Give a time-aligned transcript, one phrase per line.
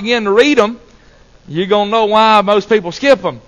[0.00, 0.78] begin to read them,
[1.48, 3.40] you're going to know why most people skip them.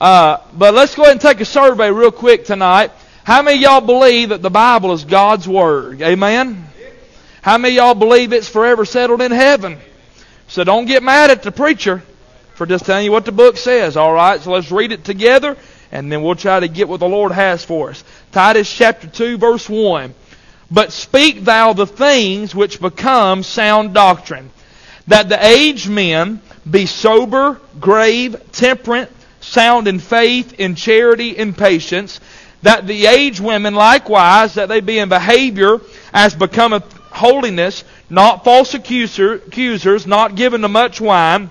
[0.00, 2.92] Uh, but let's go ahead and take a survey real quick tonight.
[3.24, 6.00] How many y'all believe that the Bible is God's Word?
[6.02, 6.64] Amen?
[7.42, 9.78] How many y'all believe it's forever settled in heaven?
[10.46, 12.04] So don't get mad at the preacher
[12.54, 14.40] for just telling you what the book says, alright?
[14.42, 15.56] So let's read it together
[15.90, 18.04] and then we'll try to get what the Lord has for us.
[18.30, 20.14] Titus chapter 2 verse 1.
[20.70, 24.52] But speak thou the things which become sound doctrine
[25.08, 29.10] that the aged men be sober, grave, temperate,
[29.40, 32.20] sound in faith, in charity, in patience,
[32.62, 35.80] that the aged women likewise, that they be in behavior
[36.12, 41.50] as becometh holiness, not false accuser, accusers, not given to much wine,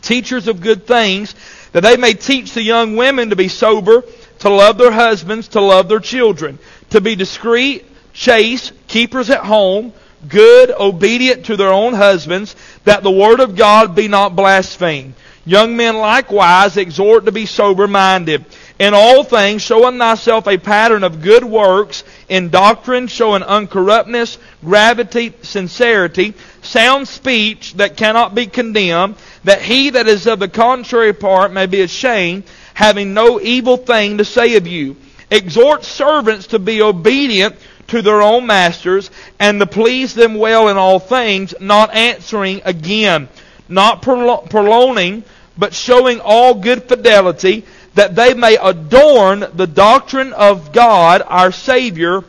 [0.00, 1.34] teachers of good things,
[1.72, 4.02] that they may teach the young women to be sober,
[4.40, 6.58] to love their husbands, to love their children,
[6.88, 9.92] to be discreet, chaste, keepers at home,
[10.28, 15.14] good, obedient to their own husbands, that the word of God be not blasphemed.
[15.46, 18.44] Young men likewise exhort to be sober minded.
[18.78, 25.32] In all things, showing thyself a pattern of good works, in doctrine, showing uncorruptness, gravity,
[25.42, 31.52] sincerity, sound speech that cannot be condemned, that he that is of the contrary part
[31.52, 34.96] may be ashamed, having no evil thing to say of you.
[35.30, 37.56] Exhort servants to be obedient
[37.90, 43.28] to their own masters and to please them well in all things, not answering again,
[43.68, 45.24] not prolonging,
[45.58, 52.24] but showing all good fidelity, that they may adorn the doctrine of God our Savior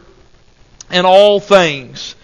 [0.90, 2.16] in all things.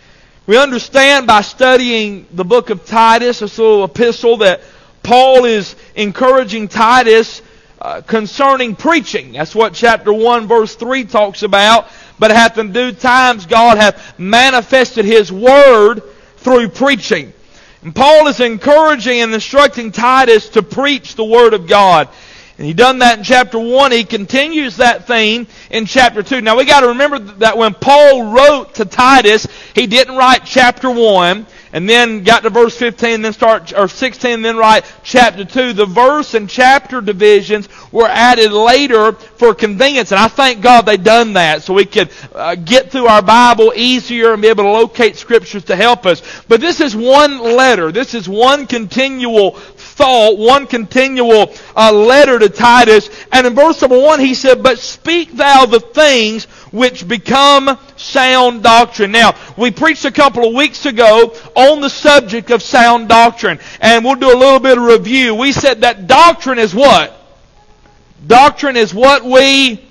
[0.47, 4.61] We understand by studying the book of Titus, this little epistle, that
[5.03, 7.41] Paul is encouraging Titus
[7.79, 9.33] uh, concerning preaching.
[9.33, 11.87] That's what chapter 1 verse 3 talks about
[12.19, 16.01] but hath in due times God hath manifested His Word
[16.37, 17.33] through preaching.
[17.83, 22.09] And Paul is encouraging and instructing Titus to preach the Word of God.
[22.57, 23.91] And he done that in chapter 1.
[23.91, 26.41] He continues that theme in chapter 2.
[26.41, 30.89] Now we got to remember that when Paul wrote to Titus, he didn't write chapter
[30.89, 35.73] 1 and then got to verse 15, then start, or 16, then write chapter 2.
[35.73, 40.97] The verse and chapter divisions were added later for convenience, and I thank God they
[40.97, 44.71] done that so we could uh, get through our Bible easier and be able to
[44.71, 46.21] locate scriptures to help us.
[46.47, 47.91] But this is one letter.
[47.91, 53.09] This is one continual thought, one continual uh, letter to Titus.
[53.31, 58.63] And in verse number one, he said, But speak thou the things which become sound
[58.63, 59.11] doctrine.
[59.11, 64.03] Now, we preached a couple of weeks ago on the subject of sound doctrine, and
[64.03, 65.35] we'll do a little bit of review.
[65.35, 67.13] We said that doctrine is what?
[68.25, 69.83] Doctrine is what we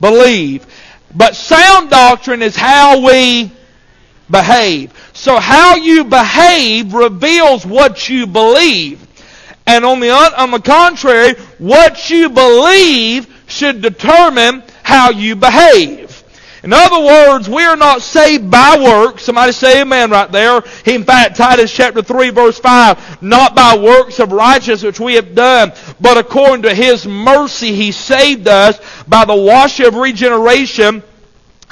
[0.00, 0.66] believe.
[1.14, 3.52] But sound doctrine is how we
[4.30, 4.92] behave.
[5.12, 9.06] So how you behave reveals what you believe.
[9.66, 16.09] And on the, on the contrary, what you believe should determine how you behave.
[16.62, 19.24] In other words, we are not saved by works.
[19.24, 20.62] Somebody say amen right there.
[20.84, 25.34] In fact, Titus chapter 3 verse 5, not by works of righteousness which we have
[25.34, 28.78] done, but according to His mercy He saved us
[29.08, 31.02] by the washing of regeneration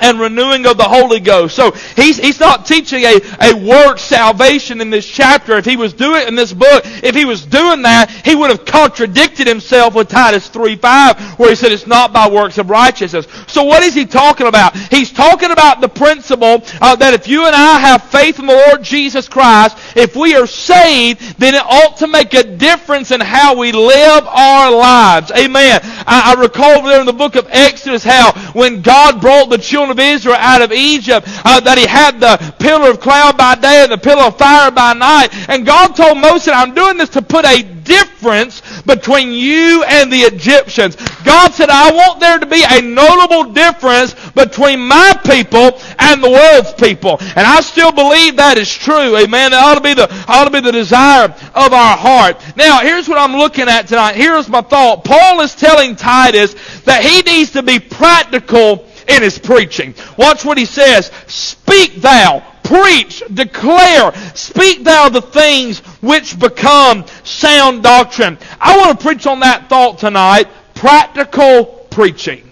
[0.01, 1.57] and renewing of the Holy Ghost.
[1.57, 5.57] So he's, he's not teaching a, a work salvation in this chapter.
[5.57, 8.65] If he was doing in this book, if he was doing that, he would have
[8.65, 13.27] contradicted himself with Titus 3.5 where he said it's not by works of righteousness.
[13.47, 14.77] So what is he talking about?
[14.77, 18.65] He's talking about the principle uh, that if you and I have faith in the
[18.69, 23.21] Lord Jesus Christ, if we are saved, then it ought to make a difference in
[23.21, 25.31] how we live our lives.
[25.33, 25.81] Amen.
[25.83, 29.88] I, I recall there in the book of Exodus how when God brought the children
[29.89, 33.55] children of Israel out of Egypt, uh, that he had the pillar of cloud by
[33.55, 35.29] day and the pillar of fire by night.
[35.49, 40.21] And God told Moses, I'm doing this to put a difference between you and the
[40.21, 40.97] Egyptians.
[41.25, 46.31] God said, I want there to be a notable difference between my people and the
[46.31, 47.17] world's people.
[47.21, 49.17] And I still believe that is true.
[49.17, 49.53] Amen.
[49.53, 52.37] That ought to be the, ought to be the desire of our heart.
[52.57, 54.17] Now, here's what I'm looking at tonight.
[54.17, 55.05] Here's my thought.
[55.05, 59.95] Paul is telling Titus that he needs to be practical in his preaching.
[60.17, 61.11] Watch what he says.
[61.27, 68.39] Speak thou, preach, declare, speak thou the things which become sound doctrine.
[68.61, 70.49] I want to preach on that thought tonight.
[70.75, 72.45] Practical preaching.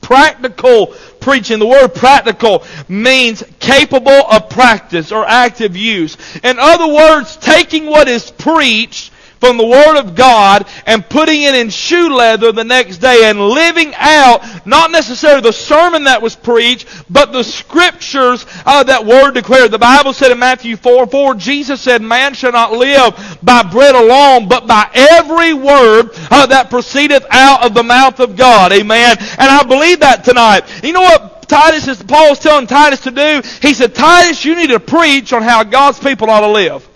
[0.00, 0.88] Practical
[1.20, 1.58] preaching.
[1.58, 6.16] The word practical means capable of practice or active use.
[6.42, 11.54] In other words, taking what is preached from the Word of God and putting it
[11.54, 16.36] in shoe leather the next day and living out not necessarily the sermon that was
[16.36, 19.70] preached, but the scriptures uh, that Word declared.
[19.70, 23.94] The Bible said in Matthew 4 4, Jesus said, Man shall not live by bread
[23.94, 28.72] alone, but by every word uh, that proceedeth out of the mouth of God.
[28.72, 29.16] Amen.
[29.18, 30.62] And I believe that tonight.
[30.84, 31.48] You know what?
[31.48, 33.42] Titus is Paul is telling Titus to do.
[33.60, 36.89] He said, Titus, you need to preach on how God's people ought to live.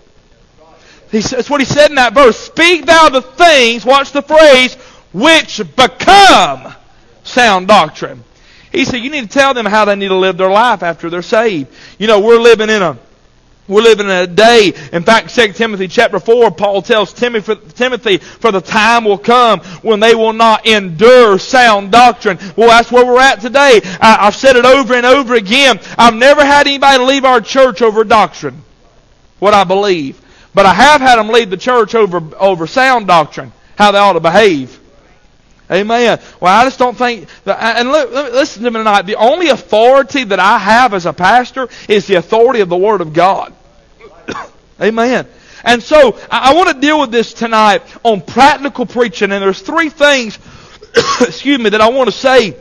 [1.21, 2.37] That's what he said in that verse.
[2.37, 4.75] Speak thou the things, watch the phrase,
[5.13, 6.73] which become
[7.23, 8.23] sound doctrine.
[8.71, 11.09] He said, you need to tell them how they need to live their life after
[11.09, 11.73] they're saved.
[11.97, 12.97] You know, we're living in a
[13.67, 14.73] we're living in a day.
[14.91, 19.99] In fact, 2 Timothy chapter 4, Paul tells Timothy, for the time will come when
[19.99, 22.37] they will not endure sound doctrine.
[22.55, 23.81] Well, that's where we're at today.
[23.99, 25.79] I, have said it over and over again.
[25.97, 28.61] I've never had anybody leave our church over doctrine,
[29.39, 30.21] what I believe.
[30.55, 34.13] But I have had them lead the church over, over sound doctrine, how they ought
[34.13, 34.79] to behave.
[35.69, 36.19] Amen.
[36.39, 39.01] Well, I just don't think that, and look, listen to me tonight.
[39.01, 43.01] The only authority that I have as a pastor is the authority of the Word
[43.01, 43.53] of God.
[44.81, 45.27] Amen.
[45.65, 49.59] And so I, I want to deal with this tonight on practical preaching, and there's
[49.59, 50.39] three things,
[51.19, 52.55] excuse me, that I want to say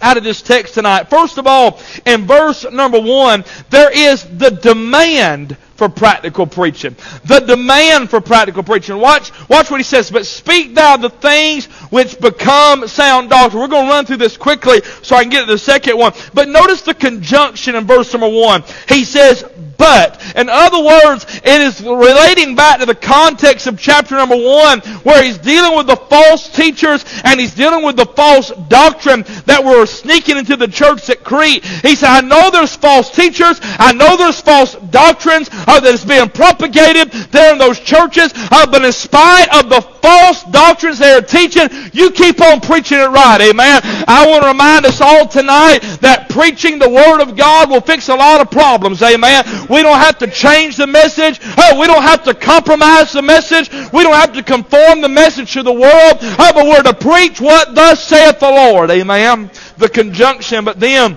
[0.00, 1.08] out of this text tonight.
[1.08, 6.96] First of all, in verse number one, there is the demand for practical preaching.
[7.24, 8.98] The demand for practical preaching.
[8.98, 10.10] Watch, watch what he says.
[10.10, 13.62] But speak thou the things which become sound doctrine.
[13.62, 16.12] We're going to run through this quickly so I can get to the second one.
[16.34, 18.64] But notice the conjunction in verse number one.
[18.88, 19.44] He says,
[19.78, 20.16] but.
[20.36, 25.22] In other words, it is relating back to the context of chapter number one, where
[25.22, 29.86] he's dealing with the false teachers and he's dealing with the false doctrine that were
[29.86, 31.64] sneaking into the church at Crete.
[31.64, 33.60] He said, I know there's false teachers.
[33.62, 38.32] I know there's false doctrines uh, that is being propagated there in those churches.
[38.34, 42.98] Uh, but in spite of the false doctrines they are teaching, you keep on preaching
[42.98, 43.40] it right.
[43.40, 43.80] Amen.
[44.06, 48.08] I want to remind us all tonight that preaching the Word of God will fix
[48.08, 49.02] a lot of problems.
[49.02, 49.44] Amen.
[49.68, 51.40] We don't have to change the message.
[51.42, 53.70] Oh, we don't have to compromise the message.
[53.92, 56.18] We don't have to conform the message to the world.
[56.20, 58.90] Oh, but we're to preach what thus saith the Lord.
[58.90, 59.50] Amen.
[59.76, 61.16] The conjunction, but then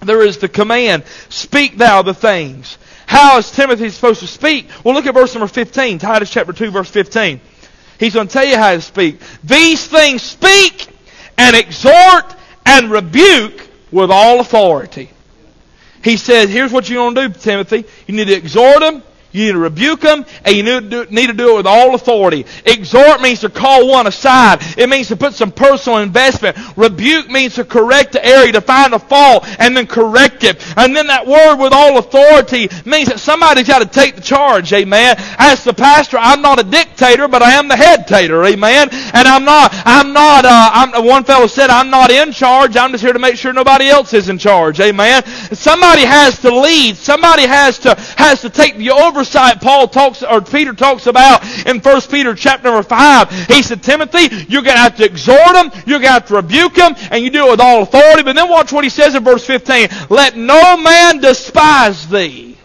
[0.00, 1.04] there is the command.
[1.28, 2.78] Speak thou the things.
[3.06, 4.68] How is Timothy supposed to speak?
[4.82, 7.40] Well, look at verse number 15, Titus chapter 2, verse 15.
[7.98, 9.20] He's going to tell you how to speak.
[9.42, 10.88] These things speak
[11.36, 12.34] and exhort
[12.66, 15.10] and rebuke with all authority.
[16.04, 17.86] He said, here's what you're going to do, Timothy.
[18.06, 19.02] You need to exhort them,
[19.34, 20.90] you need to rebuke them, and you need
[21.26, 22.46] to, do, it with all authority.
[22.64, 24.60] Exhort means to call one aside.
[24.78, 26.56] It means to put some personal investment.
[26.76, 30.64] Rebuke means to correct the area, to find a fault, and then correct it.
[30.78, 34.72] And then that word with all authority means that somebody's got to take the charge,
[34.72, 35.16] amen.
[35.36, 38.88] As the pastor, I'm not a dictator, but I am the head tater, amen.
[38.92, 42.92] And I'm not, I'm not, uh, I'm, one fellow said, I'm not in charge, I'm
[42.92, 45.24] just here to make sure nobody else is in charge, amen.
[45.24, 50.22] Somebody has to lead, somebody has to, has to take the over oversight Paul talks,
[50.22, 53.30] or Peter talks about in 1 Peter chapter number 5.
[53.46, 56.34] He said, Timothy, you're going to have to exhort them, you're going to have to
[56.34, 58.22] rebuke them, and you do it with all authority.
[58.22, 59.88] But then watch what he says in verse 15.
[60.10, 62.58] Let no man despise thee.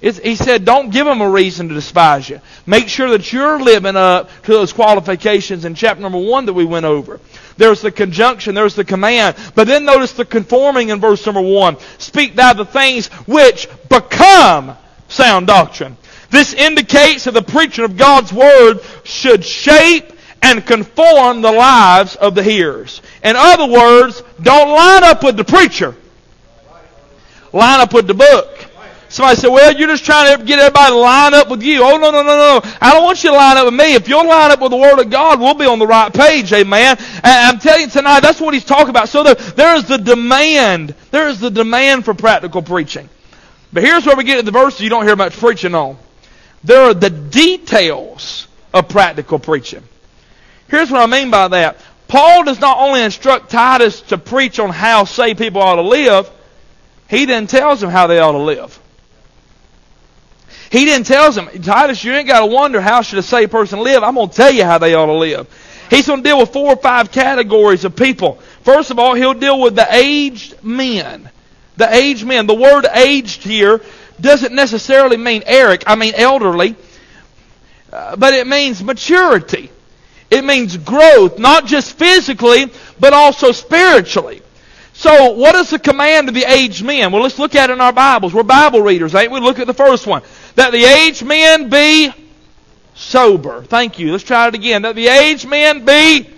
[0.00, 2.40] It's, he said, don't give them a reason to despise you.
[2.66, 6.64] Make sure that you're living up to those qualifications in chapter number one that we
[6.64, 7.18] went over.
[7.56, 9.36] There's the conjunction, there's the command.
[9.56, 11.78] But then notice the conforming in verse number one.
[11.98, 14.76] Speak thou the things which become
[15.08, 15.96] sound doctrine.
[16.30, 22.34] This indicates that the preaching of God's Word should shape and conform the lives of
[22.34, 23.02] the hearers.
[23.24, 25.96] In other words, don't line up with the preacher.
[27.52, 28.66] Line up with the book.
[29.10, 31.82] Somebody said, well, you're just trying to get everybody to line up with you.
[31.82, 32.60] Oh, no, no, no, no.
[32.78, 33.94] I don't want you to line up with me.
[33.94, 36.52] If you'll line up with the Word of God, we'll be on the right page.
[36.52, 36.98] Amen.
[36.98, 39.08] And I'm telling you tonight, that's what he's talking about.
[39.08, 40.94] So there, there is the demand.
[41.10, 43.08] There is the demand for practical preaching.
[43.72, 45.98] But here's where we get to the verses you don't hear much preaching on.
[46.64, 49.82] There are the details of practical preaching.
[50.68, 51.78] Here's what I mean by that.
[52.08, 56.30] Paul does not only instruct Titus to preach on how saved people ought to live,
[57.08, 58.78] he then tells them how they ought to live.
[60.70, 63.80] He then tells them, Titus, you ain't got to wonder how should a saved person
[63.80, 64.02] live.
[64.02, 65.48] I'm going to tell you how they ought to live.
[65.90, 68.34] He's going to deal with four or five categories of people.
[68.62, 71.30] First of all, he'll deal with the aged men
[71.78, 72.46] the aged men.
[72.46, 73.80] The word aged here
[74.20, 76.74] doesn't necessarily mean Eric, I mean elderly,
[77.92, 79.70] uh, but it means maturity.
[80.30, 82.70] It means growth, not just physically,
[83.00, 84.42] but also spiritually.
[84.92, 87.12] So, what is the command of the aged men?
[87.12, 88.34] Well, let's look at it in our Bibles.
[88.34, 89.38] We're Bible readers, ain't we?
[89.38, 90.22] Look at the first one.
[90.56, 92.12] That the aged men be
[92.94, 93.62] sober.
[93.62, 94.10] Thank you.
[94.10, 94.82] Let's try it again.
[94.82, 96.28] Let the aged men be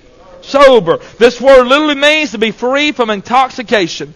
[0.42, 0.98] sober.
[1.18, 4.14] This word literally means to be free from intoxication.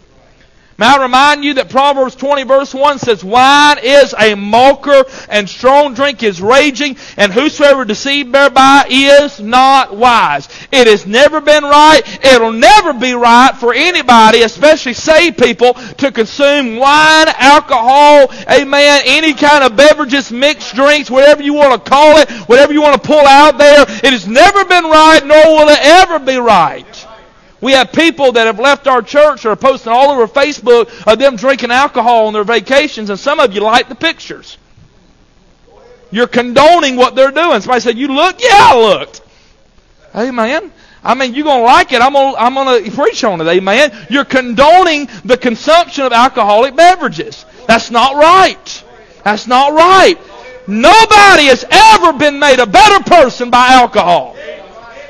[0.77, 5.49] May I remind you that Proverbs 20 verse 1 says, Wine is a mocker, and
[5.49, 10.49] strong drink is raging, and whosoever deceived thereby is not wise.
[10.73, 12.03] It has never been right.
[12.25, 19.33] It'll never be right for anybody, especially saved people, to consume wine, alcohol, amen, any
[19.33, 23.07] kind of beverages, mixed drinks, whatever you want to call it, whatever you want to
[23.07, 23.83] pull out there.
[23.83, 27.04] It has never been right, nor will it ever be right.
[27.65, 31.19] We have people that have left our church or are posting all over Facebook of
[31.19, 34.59] them drinking alcohol on their vacations, and some of you like the pictures.
[36.11, 37.63] You're condoning what they're doing.
[37.63, 38.39] Somebody said, You look?
[38.43, 39.23] Yeah, I looked.
[40.15, 40.73] Amen.
[41.03, 42.03] I mean, you're going to like it.
[42.03, 43.47] I'm going I'm going to preach on it.
[43.47, 44.07] Amen.
[44.11, 47.47] You're condoning the consumption of alcoholic beverages.
[47.67, 48.85] That's not right.
[49.25, 50.19] That's not right.
[50.69, 54.37] Nobody has ever been made a better person by alcohol.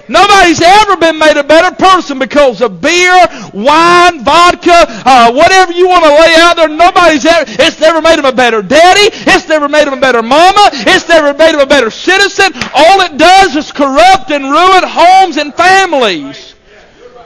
[0.08, 3.14] Nobody's ever been made a better person because of beer,
[3.52, 6.68] wine, vodka, uh, whatever you want to lay out there.
[6.68, 9.14] Nobody's ever, it's never made him a better daddy.
[9.30, 10.70] It's never made him a better mama.
[10.72, 12.52] It's never made him a better citizen.
[12.74, 16.53] All it does is corrupt and ruin homes and families.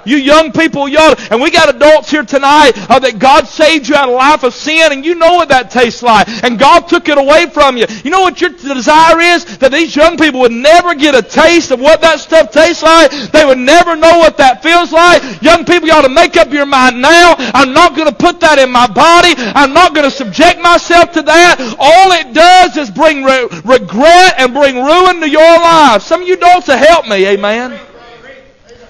[0.08, 3.94] You young people, y'all, and we got adults here tonight uh, that God saved you
[3.94, 6.26] out of a life of sin, and you know what that tastes like.
[6.42, 7.84] And God took it away from you.
[8.02, 9.58] You know what your desire is?
[9.58, 13.10] That these young people would never get a taste of what that stuff tastes like.
[13.32, 15.20] They would never know what that feels like.
[15.42, 17.34] Young people, you ought to make up your mind now.
[17.52, 19.34] I'm not going to put that in my body.
[19.36, 21.60] I'm not going to subject myself to that.
[21.78, 26.00] All it does is bring re- regret and bring ruin to your life.
[26.00, 27.26] Some of you adults help me.
[27.26, 27.87] Amen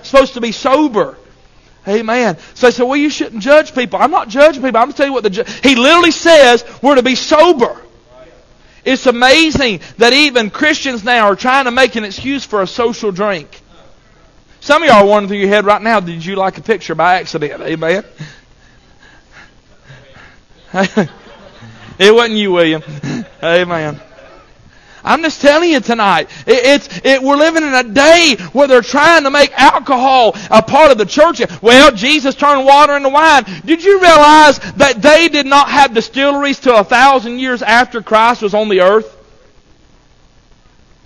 [0.09, 1.17] supposed to be sober.
[1.87, 2.37] Amen.
[2.55, 3.99] So they said, well, you shouldn't judge people.
[3.99, 4.79] I'm not judging people.
[4.79, 7.81] I'm going to tell you what the ju- He literally says we're to be sober.
[8.85, 13.12] It's amazing that even Christians now are trying to make an excuse for a social
[13.12, 13.61] drink.
[14.61, 16.95] Some of y'all are wondering through your head right now, did you like a picture
[16.95, 17.62] by accident?
[17.62, 18.05] Amen.
[21.99, 22.83] it wasn't you, William.
[23.43, 24.00] Amen.
[25.05, 26.31] I'm just telling you tonight.
[26.47, 30.62] It, it's it, we're living in a day where they're trying to make alcohol a
[30.62, 31.40] part of the church.
[31.62, 33.45] Well, Jesus turned water into wine.
[33.64, 38.43] Did you realize that they did not have distilleries till a thousand years after Christ
[38.43, 39.17] was on the earth?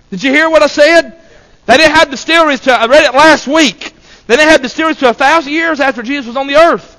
[0.09, 1.19] Did you hear what I said?
[1.65, 3.93] They didn't have distilleries till I read it last week.
[4.27, 6.92] They didn't have distilleries till a thousand years after Jesus was on the earth.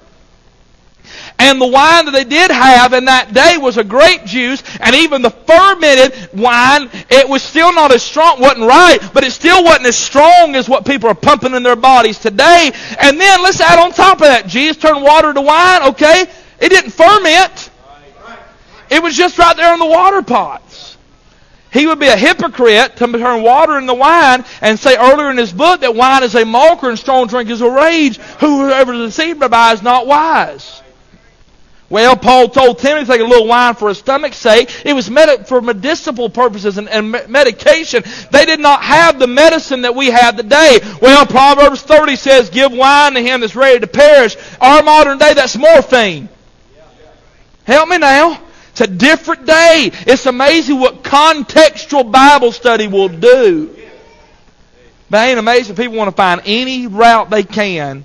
[1.39, 4.95] And the wine that they did have in that day was a grape juice, and
[4.95, 9.65] even the fermented wine, it was still not as strong, wasn't right, but it still
[9.65, 12.71] wasn't as strong as what people are pumping in their bodies today.
[13.01, 16.27] And then let's add on top of that, Jesus turned water to wine, okay?
[16.61, 17.71] It didn't ferment.
[18.91, 20.97] It was just right there in the water pots.
[21.73, 25.53] He would be a hypocrite to turn water into wine and say earlier in his
[25.53, 28.19] book that wine is a mocker and strong drink is a rage.
[28.39, 30.83] Whoever is deceived by is not wise.
[31.95, 34.85] Well, Paul told Timothy to take a little wine for his stomach's sake.
[34.85, 38.03] It was med- for medicinal purposes and, and medication.
[38.33, 40.81] They did not have the medicine that we have today.
[41.01, 44.37] Well, Proverbs 30 says, give wine to him that's ready to perish.
[44.61, 46.29] Our modern day, that's morphine.
[47.63, 48.43] Help me now.
[48.71, 49.93] It's a different day.
[49.93, 53.73] It's amazing what contextual Bible study will do.
[55.09, 58.05] But ain't amazing people want to find any route they can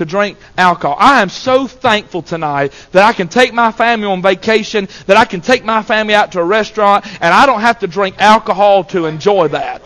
[0.00, 0.96] to drink alcohol.
[0.98, 5.26] I am so thankful tonight that I can take my family on vacation, that I
[5.26, 8.84] can take my family out to a restaurant, and I don't have to drink alcohol
[8.84, 9.82] to enjoy that.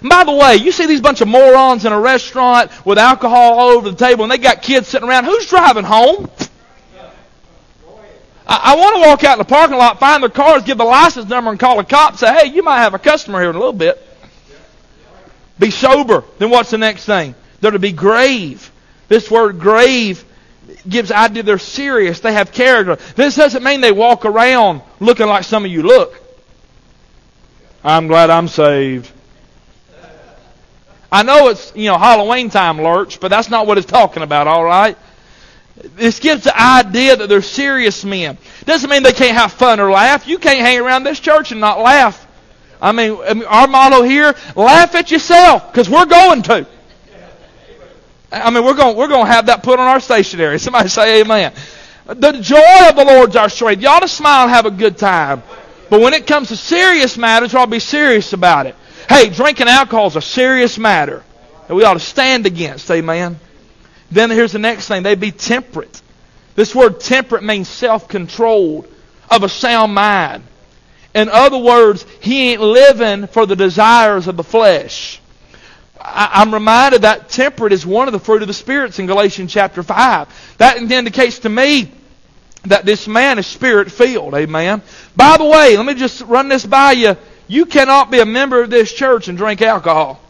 [0.00, 3.60] And by the way, you see these bunch of morons in a restaurant with alcohol
[3.60, 5.24] all over the table, and they got kids sitting around.
[5.24, 6.28] Who's driving home?
[8.44, 10.84] I, I want to walk out in the parking lot, find their cars, give the
[10.84, 12.16] license number, and call a cop.
[12.16, 14.02] Say, hey, you might have a customer here in a little bit.
[15.60, 16.24] Be sober.
[16.38, 17.36] Then what's the next thing?
[17.64, 18.70] They're to be grave.
[19.08, 20.22] This word grave
[20.86, 22.20] gives idea they're serious.
[22.20, 22.96] They have character.
[23.14, 26.14] This doesn't mean they walk around looking like some of you look.
[27.82, 29.10] I'm glad I'm saved.
[31.10, 34.46] I know it's, you know, Halloween time, Lurch, but that's not what it's talking about,
[34.46, 34.98] all right?
[35.94, 38.36] This gives the idea that they're serious men.
[38.66, 40.28] Doesn't mean they can't have fun or laugh.
[40.28, 42.26] You can't hang around this church and not laugh.
[42.82, 46.66] I mean, our motto here, laugh at yourself, because we're going to.
[48.34, 50.58] I mean, we're going we're going to have that put on our stationery.
[50.58, 51.52] Somebody say amen.
[52.06, 53.82] The joy of the Lord's our strength.
[53.82, 55.42] You ought to smile and have a good time.
[55.88, 58.74] But when it comes to serious matters, we ought to be serious about it.
[59.08, 61.22] Hey, drinking alcohol is a serious matter
[61.68, 62.90] that we ought to stand against.
[62.90, 63.38] Amen.
[64.10, 65.02] Then here's the next thing.
[65.02, 66.02] They be temperate.
[66.54, 68.88] This word temperate means self-controlled,
[69.30, 70.44] of a sound mind.
[71.14, 75.20] In other words, he ain't living for the desires of the flesh.
[76.04, 79.50] I, am reminded that temperate is one of the fruit of the spirits in Galatians
[79.50, 80.56] chapter 5.
[80.58, 81.90] That indicates to me
[82.66, 84.34] that this man is spirit filled.
[84.34, 84.82] Amen.
[85.16, 87.16] By the way, let me just run this by you.
[87.48, 90.20] You cannot be a member of this church and drink alcohol.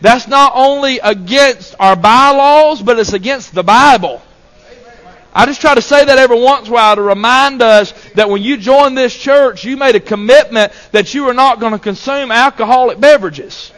[0.00, 4.22] That's not only against our bylaws, but it's against the Bible.
[5.38, 8.28] I just try to say that every once in a while to remind us that
[8.28, 11.78] when you join this church, you made a commitment that you are not going to
[11.78, 13.72] consume alcoholic beverages.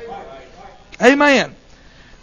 [1.03, 1.55] Amen.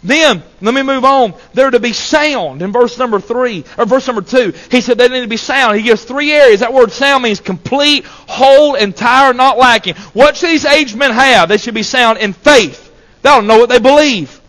[0.02, 1.34] Then, let me move on.
[1.54, 4.52] They're to be sound in verse number three, or verse number two.
[4.72, 5.76] He said they need to be sound.
[5.76, 6.58] He gives three areas.
[6.58, 9.94] That word sound means complete, whole, entire, not lacking.
[10.14, 11.48] What should these aged men have?
[11.48, 12.92] They should be sound in faith.
[13.22, 14.40] They don't know what they believe.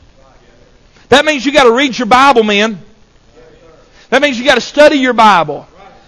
[1.10, 2.80] That means you got to read your Bible, man.
[4.10, 5.68] That means you got to study your Bible.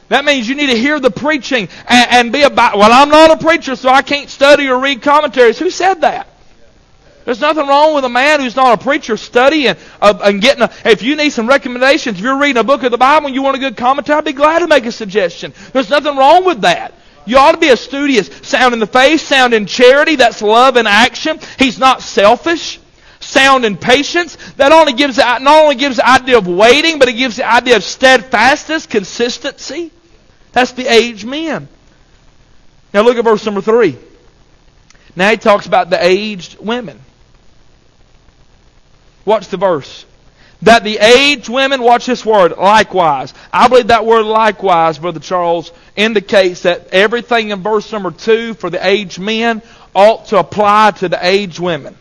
[0.09, 2.77] That means you need to hear the preaching and, and be about.
[2.77, 5.57] Well, I'm not a preacher, so I can't study or read commentaries.
[5.57, 6.27] Who said that?
[7.23, 10.71] There's nothing wrong with a man who's not a preacher studying uh, and getting a.
[10.83, 13.41] If you need some recommendations, if you're reading a book of the Bible and you
[13.41, 15.53] want a good commentary, I'd be glad to make a suggestion.
[15.71, 16.93] There's nothing wrong with that.
[17.25, 18.27] You ought to be a studious.
[18.41, 20.17] Sound in the faith, sound in charity.
[20.17, 21.39] That's love in action.
[21.57, 22.80] He's not selfish.
[23.31, 24.35] Sound in patience.
[24.57, 27.49] That only gives uh, not only gives the idea of waiting, but it gives the
[27.49, 29.91] idea of steadfastness, consistency.
[30.51, 31.69] That's the aged men.
[32.93, 33.97] Now look at verse number three.
[35.15, 36.99] Now he talks about the aged women.
[39.23, 40.05] Watch the verse
[40.63, 43.33] that the aged women, watch this word, likewise.
[43.51, 48.69] I believe that word likewise, Brother Charles, indicates that everything in verse number 2 for
[48.69, 49.61] the aged men
[49.95, 51.97] ought to apply to the aged women.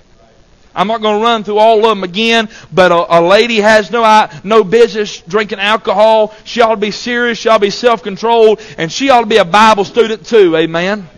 [0.74, 3.90] I'm not going to run through all of them again, but a, a, lady has
[3.90, 6.34] no no business drinking alcohol.
[6.44, 7.38] She ought to be serious.
[7.38, 10.56] She ought to be self-controlled, and she ought to be a Bible student too.
[10.56, 11.08] Amen.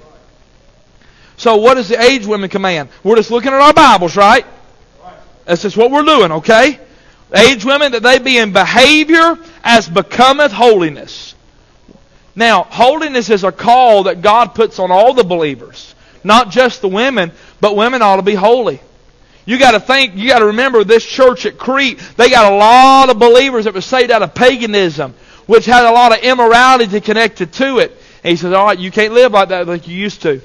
[1.37, 2.89] So, what does the age women command?
[3.03, 4.47] We're just looking at our Bibles, right?
[5.45, 6.79] That's just what we're doing, okay?
[7.35, 11.35] Age women, that they be in behavior as becometh holiness.
[12.35, 15.95] Now, holiness is a call that God puts on all the believers,
[16.25, 18.81] not just the women, but women ought to be holy.
[19.45, 22.57] You got to think, you got to remember this church at Crete, they got a
[22.57, 25.15] lot of believers that were saved out of paganism,
[25.47, 27.91] which had a lot of immorality connected to it.
[28.23, 30.41] And he says, all right, you can't live like that like you used to.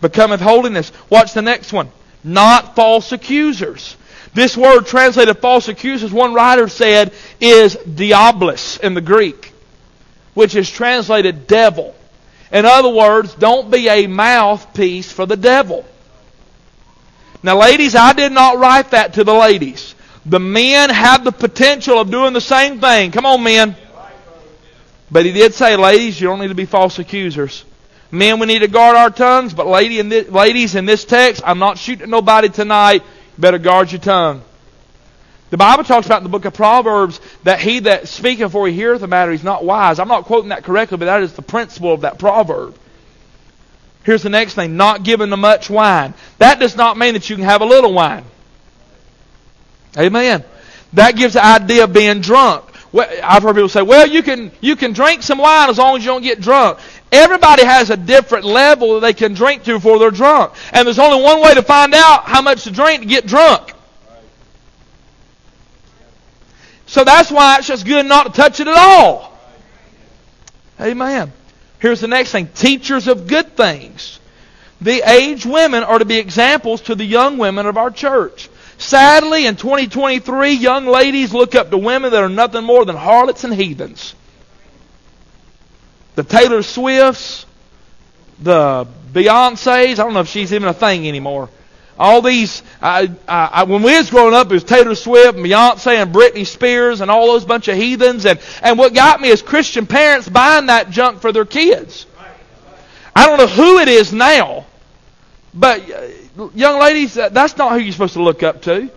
[0.00, 0.92] Becometh holiness.
[1.10, 1.90] Watch the next one.
[2.24, 3.96] Not false accusers.
[4.32, 9.52] This word translated false accusers, one writer said, is diabolos in the Greek,
[10.34, 11.94] which is translated devil.
[12.52, 15.84] In other words, don't be a mouthpiece for the devil.
[17.42, 19.94] Now, ladies, I did not write that to the ladies.
[20.26, 23.12] The men have the potential of doing the same thing.
[23.12, 23.76] Come on, men.
[25.10, 27.64] But he did say, ladies, you don't need to be false accusers.
[28.10, 31.42] Men, we need to guard our tongues, but lady in this, ladies, in this text,
[31.44, 33.02] I'm not shooting nobody tonight.
[33.38, 34.42] Better guard your tongue.
[35.50, 38.74] The Bible talks about in the book of Proverbs that he that speaketh before he
[38.74, 39.98] heareth a matter is not wise.
[39.98, 42.74] I'm not quoting that correctly, but that is the principle of that proverb.
[44.08, 46.14] Here's the next thing not given to much wine.
[46.38, 48.24] That does not mean that you can have a little wine.
[49.98, 50.46] Amen.
[50.94, 52.64] That gives the idea of being drunk.
[52.94, 56.06] I've heard people say, well, you can, you can drink some wine as long as
[56.06, 56.78] you don't get drunk.
[57.12, 60.54] Everybody has a different level that they can drink to before they're drunk.
[60.72, 63.74] And there's only one way to find out how much to drink to get drunk.
[66.86, 69.38] So that's why it's just good not to touch it at all.
[70.80, 71.30] Amen.
[71.78, 74.20] Here's the next thing teachers of good things.
[74.80, 78.48] The aged women are to be examples to the young women of our church.
[78.78, 83.42] Sadly, in 2023, young ladies look up to women that are nothing more than harlots
[83.42, 84.14] and heathens
[86.18, 87.46] the Taylor Swifts,
[88.40, 89.92] the Beyonces.
[89.92, 91.48] I don't know if she's even a thing anymore.
[91.98, 96.00] All these, I, I, when we was growing up, it was Taylor Swift, and Beyonce,
[96.00, 98.24] and Britney Spears, and all those bunch of heathens.
[98.24, 102.06] And, and what got me is Christian parents buying that junk for their kids.
[103.16, 104.66] I don't know who it is now,
[105.52, 108.90] but uh, young ladies, uh, that's not who you're supposed to look up to.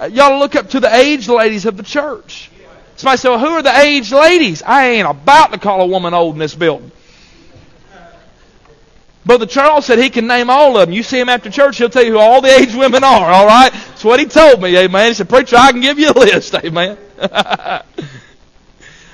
[0.00, 2.50] Uh, y'all look up to the aged ladies of the church.
[2.96, 4.62] Somebody said, well, who are the aged ladies?
[4.62, 6.90] I ain't about to call a woman old in this building.
[9.26, 10.94] Brother Charles said he can name all of them.
[10.94, 13.46] You see him after church, he'll tell you who all the aged women are, all
[13.46, 13.72] right?
[13.72, 15.08] That's what he told me, amen.
[15.08, 16.96] He said, Preacher, I can give you a list, amen.
[17.20, 17.82] I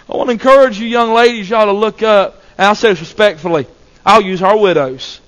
[0.09, 3.67] want to encourage you young ladies, y'all to look up, and I'll say this respectfully.
[4.05, 5.21] I'll use our widows.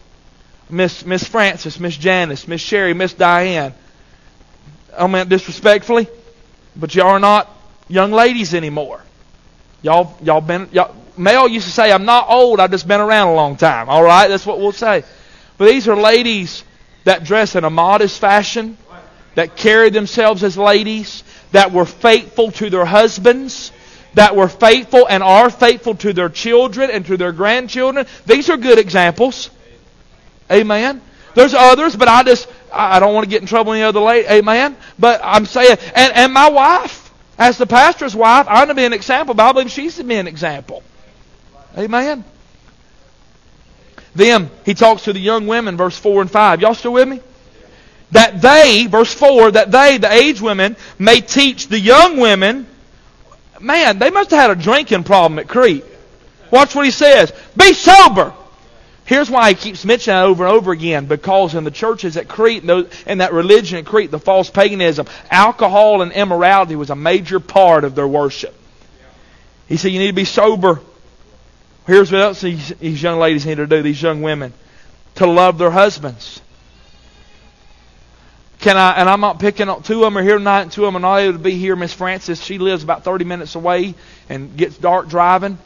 [0.69, 3.73] Miss Miss Francis, Miss Janice, Miss Sherry, Miss Diane.
[4.97, 6.09] I mean disrespectfully,
[6.77, 7.51] but y'all are not
[7.89, 9.03] young ladies anymore.
[9.83, 13.29] Y'all, y'all been, y'all, male used to say, I'm not old, I've just been around
[13.29, 13.89] a long time.
[13.89, 14.29] All right?
[14.29, 15.05] That's what we'll say.
[15.59, 16.65] But these are ladies
[17.05, 18.77] that dress in a modest fashion,
[19.35, 23.73] that carry themselves as ladies, that were faithful to their husbands,
[24.15, 28.07] that were faithful and are faithful to their children and to their grandchildren.
[28.27, 29.51] These are good examples.
[30.51, 31.01] Amen.
[31.35, 34.01] There's others, but I just I don't want to get in trouble with any other
[34.01, 34.27] late.
[34.29, 34.77] Amen.
[34.99, 38.93] But I'm saying, and, and my wife, as the pastor's wife, I'm to be an
[38.93, 40.83] example, but I believe she's to be an example.
[41.77, 42.25] Amen.
[44.15, 46.61] Then he talks to the young women, verse 4 and 5.
[46.61, 47.21] Y'all still with me?
[48.13, 52.67] That they, verse 4, that they, the aged women, may teach the young women.
[53.61, 55.85] Man, they must have had a drinking problem at Crete.
[56.51, 57.33] Watch what he says.
[57.57, 58.33] Be sober.
[59.07, 61.07] Here's why he keeps mentioning it over and over again.
[61.07, 66.01] Because in the churches at Crete and that religion at Crete, the false paganism, alcohol
[66.01, 68.55] and immorality was a major part of their worship.
[69.69, 70.81] He said, You need to be sober.
[71.87, 74.53] Here's what else these, these young ladies need to do, these young women
[75.17, 76.41] to love their husbands.
[78.61, 80.87] Can I, and I'm not picking up, two of them are here tonight, and two
[80.87, 81.77] of them are not able to be here.
[81.77, 83.95] Miss Francis, she lives about 30 minutes away
[84.29, 85.59] and gets dark driving.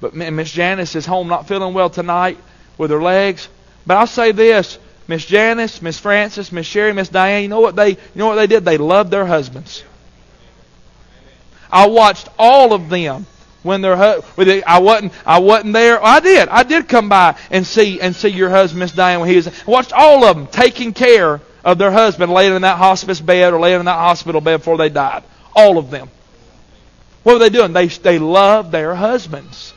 [0.00, 2.36] But Miss Janice is home not feeling well tonight
[2.76, 3.48] with her legs.
[3.86, 7.76] But I'll say this, Miss Janice, Miss Francis, Miss Sherry, Miss Diane, you know what
[7.76, 8.64] they you know what they did?
[8.64, 9.82] They loved their husbands.
[11.70, 13.26] I watched all of them
[13.64, 16.04] when they're I wasn't I wasn't there.
[16.04, 16.48] I did.
[16.48, 19.66] I did come by and see and see your husband, Miss Diane, when he was.
[19.66, 23.58] Watched all of them taking care of their husband laying in that hospice bed or
[23.58, 25.24] laying in that hospital bed before they died.
[25.56, 26.10] All of them.
[27.24, 27.72] What were they doing?
[27.72, 29.72] They they loved their husbands.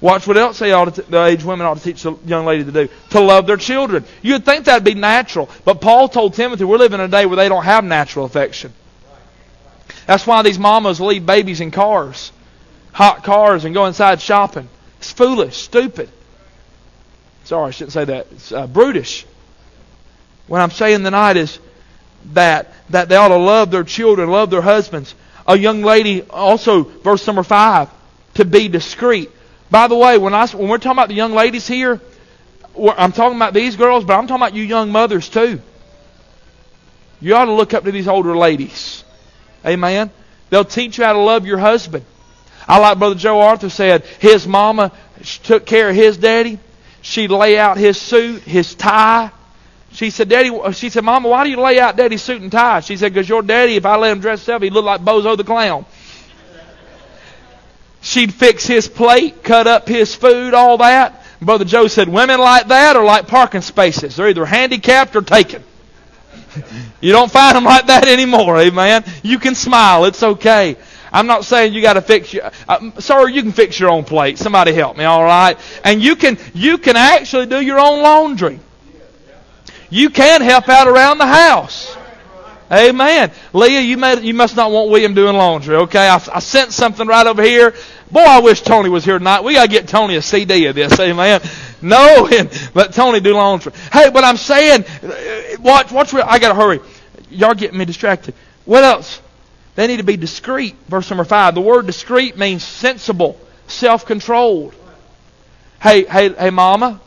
[0.00, 2.62] Watch what else they ought to, the aged women ought to teach the young lady
[2.62, 2.88] to do.
[3.10, 4.04] To love their children.
[4.20, 5.48] You'd think that'd be natural.
[5.64, 8.74] But Paul told Timothy, we're living in a day where they don't have natural affection.
[10.06, 12.32] That's why these mamas leave babies in cars
[12.94, 14.68] hot cars and go inside shopping.
[14.98, 16.08] It's foolish, stupid.
[17.42, 18.28] Sorry, I shouldn't say that.
[18.30, 19.26] It's uh, brutish.
[20.46, 21.58] What I'm saying tonight is
[22.32, 25.14] that that they ought to love their children, love their husbands.
[25.46, 27.90] A young lady, also verse number five,
[28.34, 29.30] to be discreet.
[29.70, 32.00] By the way, when I when we're talking about the young ladies here,
[32.78, 35.60] I'm talking about these girls, but I'm talking about you young mothers too.
[37.20, 39.03] You ought to look up to these older ladies.
[39.66, 40.10] Amen.
[40.50, 42.04] They'll teach you how to love your husband.
[42.66, 44.92] I like Brother Joe Arthur said, his mama
[45.42, 46.58] took care of his daddy.
[47.02, 49.30] She'd lay out his suit, his tie.
[49.92, 52.80] She said, Daddy, she said, Mama, why do you lay out Daddy's suit and tie?
[52.80, 55.36] She said, because your daddy, if I let him dress up, he'd look like Bozo
[55.36, 55.84] the Clown.
[58.00, 61.24] She'd fix his plate, cut up his food, all that.
[61.40, 64.16] Brother Joe said, women like that are like parking spaces.
[64.16, 65.62] They're either handicapped or taken.
[67.00, 69.04] You don't find them like that anymore, amen.
[69.22, 70.76] You can smile, it's okay.
[71.14, 74.36] I'm not saying you got to fix your, uh, you can fix your own plate.
[74.36, 75.56] Somebody help me, all right?
[75.84, 78.58] And you can, you can actually do your own laundry.
[79.90, 81.96] You can help out around the house.
[82.72, 83.30] Amen.
[83.52, 86.08] Leah, you, made, you must not want William doing laundry, okay?
[86.08, 87.74] I, I sent something right over here.
[88.10, 89.44] Boy, I wish Tony was here tonight.
[89.44, 91.40] We got to get Tony a CD of this, amen.
[91.84, 92.26] No,
[92.74, 93.72] let Tony laundry.
[93.92, 96.80] Hey, but I'm saying, uh, watch, watch, I got to hurry.
[97.28, 98.34] Y'all getting me distracted.
[98.64, 99.20] What else?
[99.74, 100.76] They need to be discreet.
[100.88, 101.54] Verse number five.
[101.54, 104.74] The word discreet means sensible, self controlled.
[105.78, 107.02] Hey, hey, hey, mama.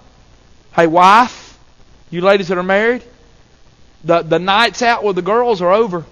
[0.75, 1.57] Hey, wife.
[2.11, 3.03] You ladies that are married.
[4.03, 6.05] The, the nights out with the girls are over.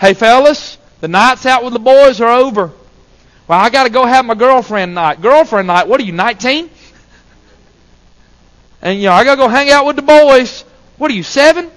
[0.00, 0.76] Hey, fellas.
[1.00, 2.72] The nights out with the boys are over.
[3.46, 5.22] Well, I got to go have my girlfriend night.
[5.22, 5.86] Girlfriend night?
[5.86, 6.70] What are you, 19?
[8.82, 10.62] And, you know, I got to go hang out with the boys.
[10.96, 11.70] What are you, seven?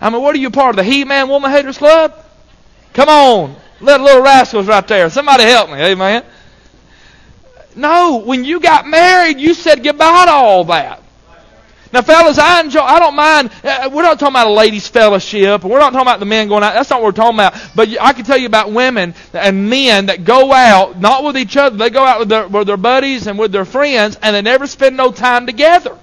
[0.00, 2.14] I mean, what are you part of the He-Man Woman Haters Club?
[2.92, 3.56] Come on.
[3.80, 5.10] Let little rascals right there.
[5.10, 5.76] Somebody help me.
[5.76, 6.24] Amen.
[7.74, 11.02] No, when you got married, you said goodbye to all that.
[11.92, 12.80] Now, fellas, I enjoy.
[12.80, 13.50] I don't mind.
[13.62, 15.64] Uh, we're not talking about a ladies' fellowship.
[15.64, 16.74] We're not talking about the men going out.
[16.74, 17.54] That's not what we're talking about.
[17.74, 21.56] But I can tell you about women and men that go out not with each
[21.56, 21.76] other.
[21.76, 24.66] They go out with their, with their buddies and with their friends, and they never
[24.66, 25.96] spend no time together.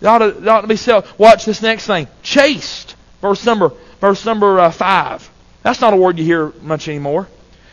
[0.00, 1.18] It ought to, ought to be self.
[1.18, 2.08] Watch this next thing.
[2.22, 2.96] Chaste.
[3.20, 5.30] Verse number, verse number uh, five.
[5.62, 7.28] That's not a word you hear much anymore.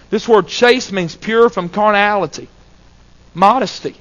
[0.10, 2.48] This word chaste means pure from carnality,
[3.34, 3.96] modesty.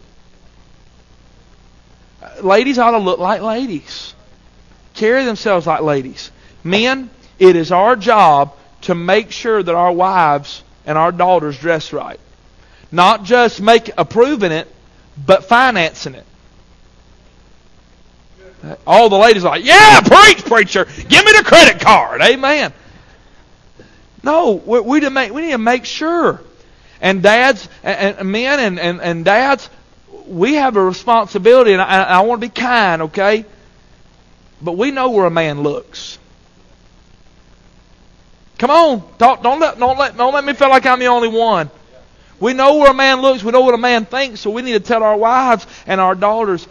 [2.43, 4.15] Ladies ought to look like ladies,
[4.95, 6.31] carry themselves like ladies.
[6.65, 11.93] Men, it is our job to make sure that our wives and our daughters dress
[11.93, 12.21] right.
[12.93, 14.73] Not just make approving it,
[15.25, 16.27] but financing it.
[18.87, 20.85] All the ladies are like, yeah, preach, preacher.
[20.85, 22.21] Give me the credit card.
[22.23, 22.73] Amen.
[24.23, 26.41] No, we, we, need, to make, we need to make sure.
[27.01, 29.69] And dads, and, and men and, and, and dads,
[30.27, 33.45] we have a responsibility, and I, I want to be kind, okay?
[34.61, 36.19] But we know where a man looks.
[38.59, 41.29] Come on, don't, don't let don't let don't let me feel like I'm the only
[41.29, 41.71] one.
[42.41, 44.73] We know where a man looks, we know what a man thinks, so we need
[44.73, 46.67] to tell our wives and our daughters,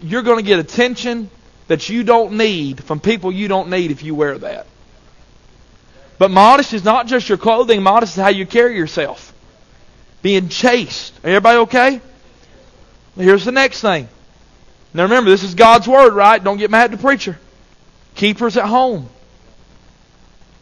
[0.00, 1.30] you're going to get attention
[1.68, 4.66] that you don't need from people you don't need if you wear that.
[6.18, 9.32] But modest is not just your clothing, modest is how you carry yourself.
[10.22, 11.14] Being chaste.
[11.22, 12.00] Everybody okay?
[13.18, 14.08] Here's the next thing.
[14.94, 16.42] Now remember, this is God's Word, right?
[16.42, 17.38] Don't get mad at the preacher.
[18.14, 19.08] Keepers at home.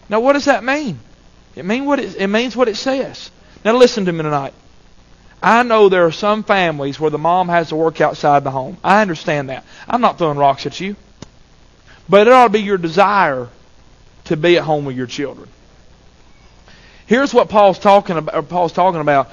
[0.08, 0.98] Now what does that mean?
[1.54, 3.30] It, mean what it, it means what it says.
[3.64, 4.54] Now listen to me tonight.
[5.42, 8.78] I know there are some families where the mom has to work outside the home.
[8.82, 9.64] I understand that.
[9.88, 10.96] I'm not throwing rocks at you.
[12.08, 13.48] But it ought to be your desire
[14.24, 15.48] to be at home with your children.
[17.06, 18.48] Here's what Paul's talking about.
[18.48, 19.30] Paul's talking about.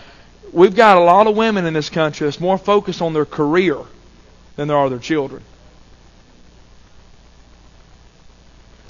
[0.52, 3.78] We've got a lot of women in this country that's more focused on their career
[4.56, 5.42] than there are their children.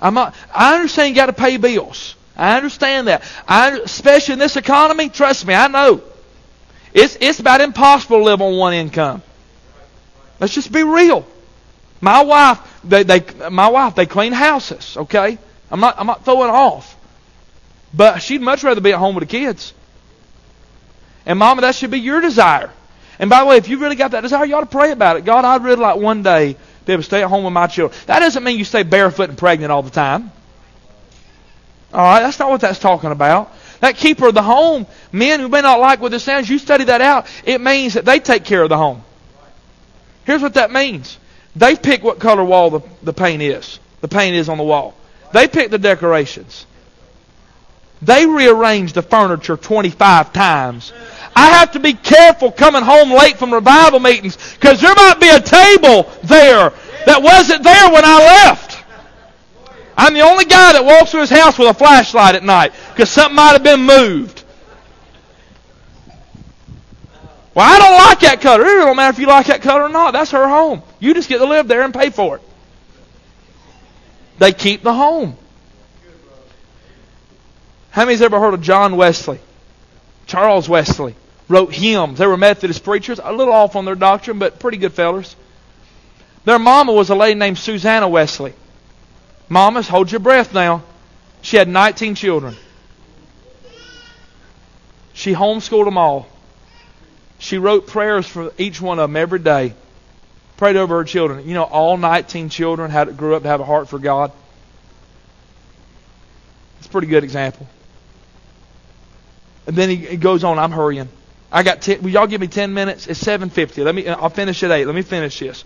[0.01, 2.15] I'm not, I understand you got to pay bills.
[2.35, 3.23] I understand that.
[3.47, 6.01] I, especially in this economy, trust me, I know.
[6.93, 9.21] It's, it's about impossible to live on one income.
[10.39, 11.25] Let's just be real.
[12.01, 15.37] My wife, they, they, my wife, they clean houses, okay?
[15.71, 16.97] I'm not, I'm not throwing off.
[17.93, 19.73] But she'd much rather be at home with the kids.
[21.25, 22.71] And mama, that should be your desire.
[23.19, 25.17] And by the way, if you really got that desire, you ought to pray about
[25.17, 25.25] it.
[25.25, 27.67] God, I'd really like one day to be able to stay at home with my
[27.67, 27.99] children.
[28.07, 30.31] That doesn't mean you stay barefoot and pregnant all the time.
[31.93, 33.53] All right, that's not what that's talking about.
[33.81, 36.85] That keeper of the home, men who may not like what this sounds, you study
[36.85, 37.27] that out.
[37.45, 39.03] It means that they take care of the home.
[40.25, 41.17] Here's what that means.
[41.55, 43.79] They pick what color wall the, the paint is.
[44.01, 44.95] The paint is on the wall.
[45.33, 46.65] They pick the decorations.
[48.01, 50.91] They rearrange the furniture 25 times.
[51.35, 55.29] I have to be careful coming home late from revival meetings because there might be
[55.29, 56.71] a table there
[57.05, 58.83] that wasn't there when I left.
[59.97, 63.09] I'm the only guy that walks through his house with a flashlight at night because
[63.09, 64.43] something might have been moved.
[67.55, 68.63] Well, I don't like that color.
[68.63, 70.11] It don't matter if you like that color or not.
[70.11, 70.81] That's her home.
[70.99, 72.41] You just get to live there and pay for it.
[74.39, 75.37] They keep the home.
[77.91, 79.39] How many's ever heard of John Wesley?
[80.25, 81.15] Charles Wesley
[81.53, 82.17] wrote hymns.
[82.17, 85.35] They were Methodist preachers, a little off on their doctrine, but pretty good fellers.
[86.45, 88.53] Their mama was a lady named Susanna Wesley.
[89.49, 90.83] Mamas, hold your breath now.
[91.43, 92.55] She had 19 children.
[95.13, 96.27] She homeschooled them all.
[97.37, 99.75] She wrote prayers for each one of them every day.
[100.57, 101.47] Prayed over her children.
[101.47, 104.31] You know, all 19 children had grew up to have a heart for God.
[106.79, 107.67] It's a pretty good example.
[109.67, 110.57] And then he, he goes on.
[110.57, 111.09] I'm hurrying.
[111.53, 111.81] I got.
[111.81, 113.07] Ten, will y'all give me 10 minutes?
[113.07, 113.85] It's 7:50.
[113.85, 114.07] Let me.
[114.07, 114.85] I'll finish at eight.
[114.85, 115.63] Let me finish this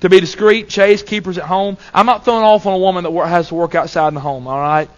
[0.00, 1.78] to be discreet, chase keepers at home.
[1.92, 4.46] I'm not throwing off on a woman that has to work outside in the home,
[4.46, 4.90] all right?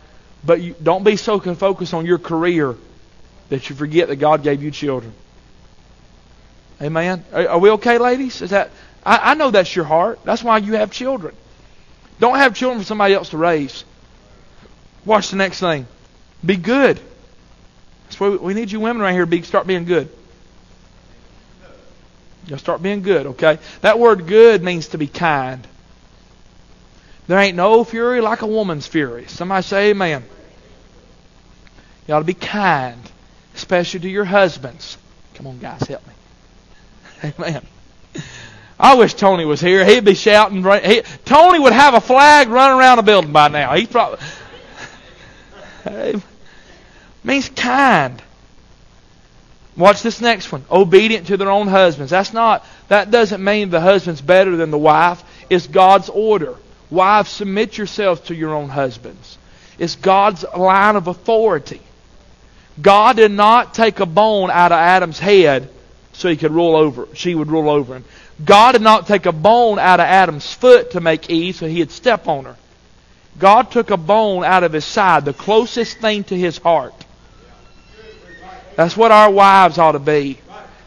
[0.45, 2.75] But you, don't be so focused on your career
[3.49, 5.13] that you forget that God gave you children.
[6.81, 7.25] Amen.
[7.33, 8.43] Are, are we okay, ladies?
[8.43, 8.71] Is that?
[9.05, 10.21] I, I know that's your heart.
[10.25, 11.35] That's why you have children.
[12.21, 13.85] Don't have children for somebody else to raise.
[15.05, 15.87] Watch the next thing.
[16.45, 17.01] Be good.
[18.09, 19.27] That's we need you women right here.
[19.27, 20.09] Be start being good.
[22.47, 23.59] You'll start being good, okay?
[23.83, 25.67] That word good means to be kind.
[27.27, 29.27] There ain't no fury like a woman's fury.
[29.27, 30.25] Somebody say amen.
[32.07, 33.03] You ought to be kind,
[33.55, 34.97] especially to your husbands.
[35.35, 36.13] Come on, guys, help me.
[37.39, 37.63] Amen.
[38.81, 39.85] I wish Tony was here.
[39.85, 40.65] He'd be shouting.
[40.83, 43.75] He, Tony would have a flag running around the building by now.
[43.75, 44.19] He's probably
[47.29, 48.21] means kind.
[49.77, 50.65] Watch this next one.
[50.69, 52.11] Obedient to their own husbands.
[52.11, 55.23] That's not, that doesn't mean the husband's better than the wife.
[55.49, 56.57] It's God's order.
[56.91, 59.39] Wives, submit yourselves to your own husbands.
[59.79, 61.81] It's God's line of authority.
[62.81, 65.69] God did not take a bone out of Adam's head
[66.13, 68.05] so he could rule over, she would rule over him.
[68.45, 71.91] God did not take a bone out of Adam's foot to make Eve so he'd
[71.93, 72.57] step on her.
[73.39, 76.95] God took a bone out of his side, the closest thing to his heart.
[78.79, 80.39] That's what our wives ought to be.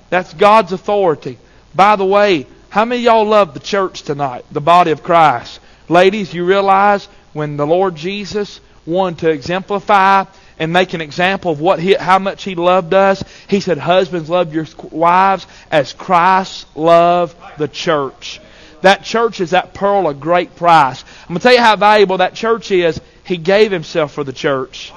[0.10, 1.38] That's God's authority.
[1.75, 5.60] By the way, how many y'all love the church tonight, the body of Christ?
[5.89, 10.23] Ladies, you realize when the Lord Jesus wanted to exemplify
[10.58, 14.30] and make an example of what he, how much He loved us, He said, Husbands,
[14.30, 18.39] love your wives as Christ loved the church.
[18.84, 21.04] That church is that pearl of great price.
[21.23, 23.01] I'm going to tell you how valuable that church is.
[23.25, 24.93] He gave Himself for the church.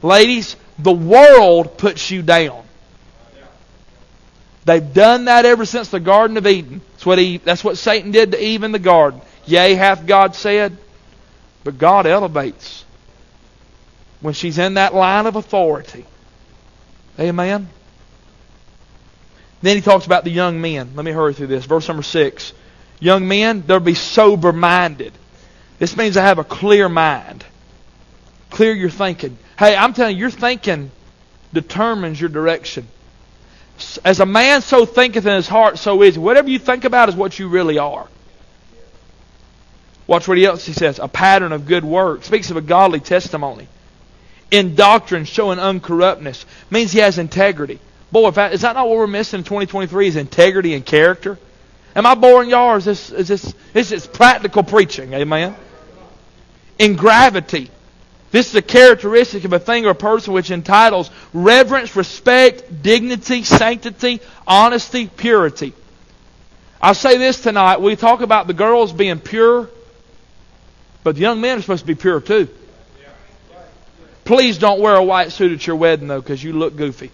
[0.00, 2.64] Ladies, the world puts you down.
[4.64, 6.82] They've done that ever since the Garden of Eden.
[6.92, 9.20] That's what, that's what Satan did to Eve in the garden.
[9.46, 10.76] Yea, hath God said.
[11.64, 12.84] But God elevates
[14.20, 16.04] when she's in that line of authority.
[17.18, 17.68] Amen.
[19.62, 20.92] Then he talks about the young men.
[20.94, 21.64] Let me hurry through this.
[21.64, 22.52] Verse number six.
[23.00, 25.12] Young men, they'll be sober minded.
[25.78, 27.44] This means they have a clear mind.
[28.50, 29.38] Clear your thinking.
[29.58, 30.92] Hey, I'm telling you, your thinking
[31.52, 32.86] determines your direction.
[34.04, 36.20] As a man so thinketh in his heart, so is he.
[36.20, 38.06] Whatever you think about is what you really are.
[40.06, 41.00] Watch what he else he says.
[41.00, 42.22] A pattern of good work.
[42.22, 43.66] Speaks of a godly testimony.
[44.52, 46.44] In doctrine, showing uncorruptness.
[46.70, 47.80] Means he has integrity.
[48.12, 51.36] Boy, is that not what we're missing in 2023 is integrity and character?
[51.96, 55.12] Am I boring y'all is this, is this, this is practical preaching?
[55.14, 55.56] Amen?
[56.78, 57.72] In gravity.
[58.30, 63.42] This is a characteristic of a thing or a person which entitles reverence, respect, dignity,
[63.42, 65.72] sanctity, honesty, purity.
[66.80, 67.80] I'll say this tonight.
[67.80, 69.68] We talk about the girls being pure,
[71.02, 72.48] but the young men are supposed to be pure too.
[74.24, 77.10] Please don't wear a white suit at your wedding though, because you look goofy.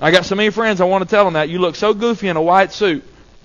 [0.00, 1.48] I got so many friends I want to tell them that.
[1.48, 3.02] You look so goofy in a white suit.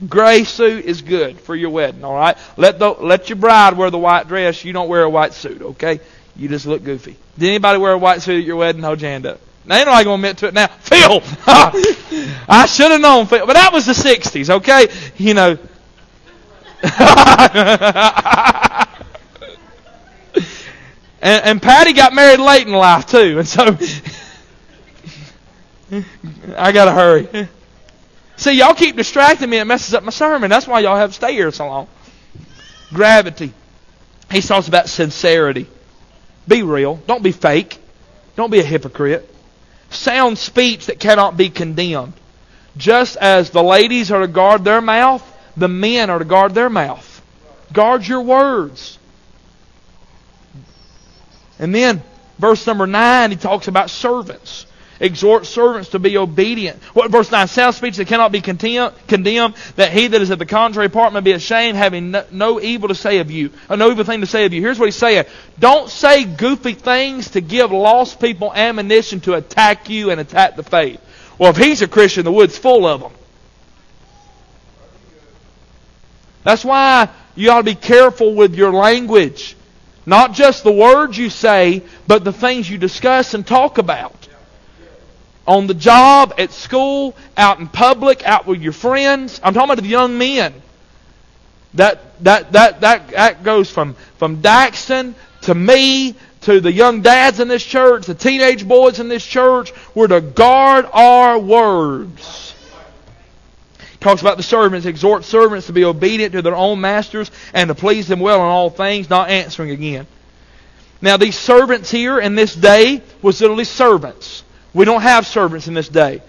[0.07, 2.37] Gray suit is good for your wedding, all right?
[2.55, 4.63] Let the, let your bride wear the white dress.
[4.63, 5.99] You don't wear a white suit, okay?
[6.39, 7.17] You just look goofy.
[7.37, 8.81] Did anybody wear a white suit at your wedding?
[8.81, 9.41] Hold your hand up.
[9.65, 10.67] Now, ain't nobody going to admit to it now.
[10.79, 11.21] Phil!
[12.47, 13.45] I should have known Phil.
[13.45, 14.87] But that was the 60s, okay?
[15.17, 15.57] You know.
[21.21, 23.39] and, and Patty got married late in life, too.
[23.39, 23.77] And so.
[26.55, 27.49] I got to hurry.
[28.37, 29.57] See, y'all keep distracting me.
[29.57, 30.49] It messes up my sermon.
[30.49, 31.89] That's why y'all have to stay here so long.
[32.93, 33.51] Gravity.
[34.31, 35.67] He talks about sincerity.
[36.47, 36.95] Be real.
[37.07, 37.77] Don't be fake.
[38.35, 39.29] Don't be a hypocrite.
[39.89, 42.13] Sound speech that cannot be condemned.
[42.77, 45.25] Just as the ladies are to guard their mouth,
[45.57, 47.21] the men are to guard their mouth.
[47.73, 48.97] Guard your words.
[51.57, 52.01] And then,
[52.37, 54.65] verse number 9, he talks about servants
[54.99, 56.81] exhort servants to be obedient.
[56.93, 57.47] What verse 9?
[57.47, 61.21] Sound speech that cannot be condemned, that he that is at the contrary part may
[61.21, 64.27] be ashamed, having no, no evil to say of you, or no evil thing to
[64.27, 64.61] say of you.
[64.61, 65.25] Here's what he's saying.
[65.57, 70.63] Don't say goofy things to give lost people ammunition to attack you and attack the
[70.63, 70.99] faith.
[71.37, 73.13] Well, if he's a Christian, the wood's full of them.
[76.43, 79.55] That's why you ought to be careful with your language.
[80.05, 84.18] Not just the words you say, but the things you discuss and talk about
[85.49, 89.41] on the job, at school, out in public, out with your friends.
[89.43, 90.53] I'm talking about the young men.
[91.73, 97.39] That that that that, that goes from from Daxton to me to the young dads
[97.39, 99.73] in this church, the teenage boys in this church.
[99.95, 102.53] We're to guard our words.
[103.99, 107.75] Talks about the servants, exhort servants to be obedient to their own masters and to
[107.75, 110.05] please them well in all things, not answering again.
[111.01, 114.43] Now, these servants here in this day was literally servants.
[114.73, 116.21] We don't have servants in this day.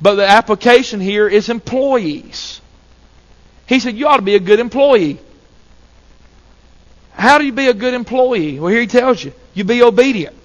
[0.00, 2.60] But the application here is employees.
[3.66, 5.18] He said, You ought to be a good employee.
[7.12, 8.60] How do you be a good employee?
[8.60, 10.36] Well, here he tells you you be obedient.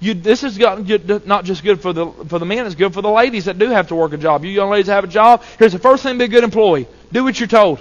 [0.00, 3.10] You, this is not just good for the, for the men, it's good for the
[3.10, 4.44] ladies that do have to work a job.
[4.44, 5.42] You young ladies have a job.
[5.58, 7.80] Here's the first thing be a good employee do what you're told.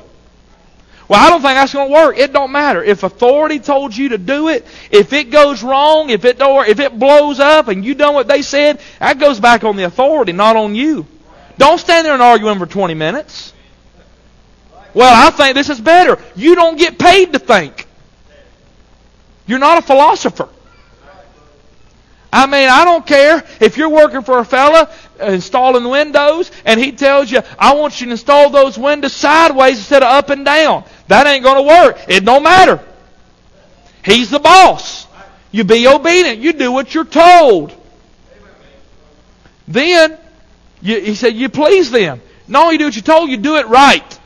[1.14, 2.18] Well, I don't think that's going to work.
[2.18, 2.84] It don't matter.
[2.84, 6.80] If authority told you to do it, if it goes wrong, if it or if
[6.80, 10.32] it blows up and you done what they said, that goes back on the authority,
[10.32, 11.06] not on you.
[11.60, 13.54] Don't stand there and argue them for 20 minutes.
[14.96, 16.18] Well, I think this is better.
[16.36, 17.86] You don't get paid to think.
[19.46, 20.50] You're not a philosopher.
[22.34, 24.90] I mean, I don't care if you're working for a fella
[25.22, 30.02] installing windows and he tells you, I want you to install those windows sideways instead
[30.02, 30.84] of up and down.
[31.08, 31.98] That ain't going to work.
[32.08, 32.80] It don't matter.
[34.04, 35.08] He's the boss.
[35.52, 36.40] You be obedient.
[36.40, 37.74] You do what you're told.
[39.68, 40.18] Then,
[40.82, 42.22] you, he said, you please them.
[42.48, 44.20] Not only do what you're told, you do it right.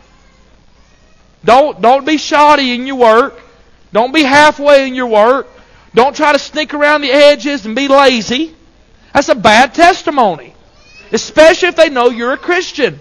[1.44, 3.40] Don't, don't be shoddy in your work.
[3.94, 5.48] Don't be halfway in your work.
[5.94, 8.56] Don't try to sneak around the edges and be lazy.
[9.14, 10.54] That's a bad testimony.
[11.12, 13.00] Especially if they know you're a Christian.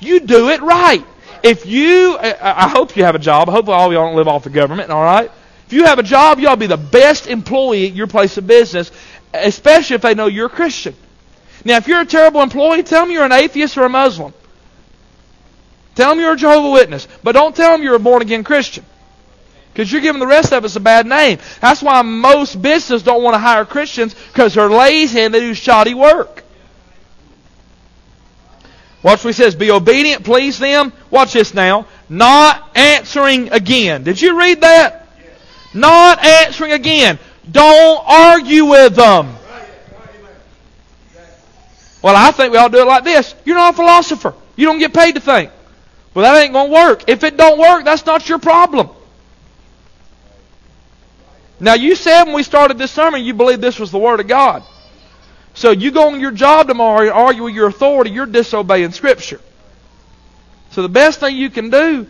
[0.00, 1.04] You do it right.
[1.42, 3.48] If you, I hope you have a job.
[3.48, 5.30] Hopefully all y'all don't live off the government, all right?
[5.66, 8.90] If you have a job, to be the best employee at your place of business,
[9.34, 10.94] especially if they know you're a Christian.
[11.64, 14.32] Now, if you're a terrible employee, tell them you're an atheist or a Muslim.
[15.96, 17.08] Tell them you're a Jehovah Witness.
[17.22, 18.84] But don't tell them you're a born again Christian.
[19.72, 21.38] Because you're giving the rest of us a bad name.
[21.60, 25.54] That's why most businesses don't want to hire Christians because they're lazy and they do
[25.54, 26.44] shoddy work.
[29.06, 29.54] Watch what he says.
[29.54, 30.92] Be obedient, please them.
[31.12, 31.86] Watch this now.
[32.08, 34.02] Not answering again.
[34.02, 35.06] Did you read that?
[35.72, 37.20] Not answering again.
[37.48, 39.36] Don't argue with them.
[42.02, 43.32] Well, I think we to do it like this.
[43.44, 44.34] You're not a philosopher.
[44.56, 45.52] You don't get paid to think.
[46.12, 47.04] Well, that ain't going to work.
[47.06, 48.90] If it don't work, that's not your problem.
[51.60, 54.26] Now, you said when we started this sermon you believed this was the Word of
[54.26, 54.64] God.
[55.56, 59.40] So you go on your job tomorrow and argue with your authority, you're disobeying Scripture.
[60.72, 62.06] So the best thing you can do,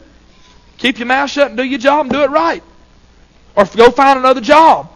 [0.78, 2.62] keep your mouth shut and do your job and do it right.
[3.54, 4.90] Or go find another job.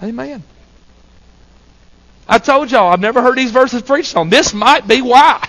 [0.00, 0.44] Amen.
[2.28, 4.30] I told y'all, I've never heard these verses preached on.
[4.30, 5.44] This might be why.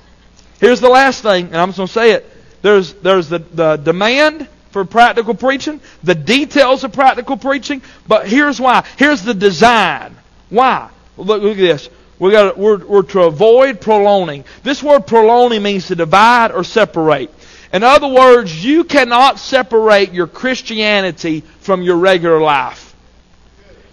[0.60, 2.30] Here's the last thing, and I'm just going to say it.
[2.60, 8.60] There's, there's the, the demand for practical preaching, the details of practical preaching, but here's
[8.60, 8.86] why.
[8.98, 10.14] Here's the design.
[10.50, 10.90] Why?
[11.16, 11.88] Look, look at this.
[12.18, 14.44] We got we're, we're to avoid purloining.
[14.62, 17.30] This word purloining means to divide or separate.
[17.72, 22.94] In other words, you cannot separate your Christianity from your regular life.